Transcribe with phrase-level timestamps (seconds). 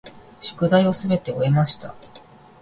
[0.41, 1.93] 宿題をすべて終えました。